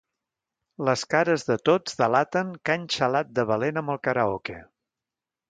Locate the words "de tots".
1.49-1.99